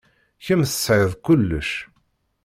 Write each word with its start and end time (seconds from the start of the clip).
Kemm 0.45 0.61
tesɛiḍ 0.67 1.11
kullec. 1.25 1.71